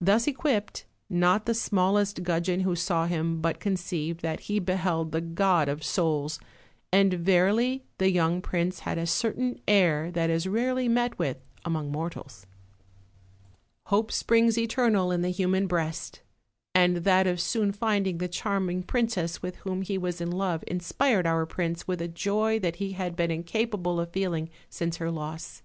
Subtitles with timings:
[0.00, 5.10] Thus equipped, not the small est gudgeon who saw him but conceived that he beheld
[5.10, 6.38] the god of soles;
[6.92, 11.38] and verily, the young prince had a cer tain air that is rarely met with
[11.64, 12.46] among mortals.
[13.90, 14.26] OLD, OLD FAIRY TALES.
[14.68, 16.20] 213 "Hope springs eternal in the human breast;"
[16.72, 21.26] and that of soon finding the charming princess Avith whom he was in love inspired
[21.26, 25.62] *&ur prince with a joy that he had been incapable of feeling since her loss.